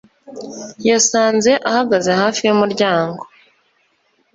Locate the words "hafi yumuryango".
2.21-3.23